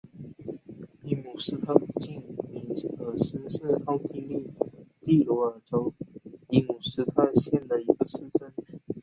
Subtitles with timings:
[1.03, 2.65] 伊姆斯特附近米
[3.05, 4.49] 尔斯是奥地利
[4.99, 5.93] 蒂罗尔州
[6.49, 8.51] 伊姆斯特县的一个市镇。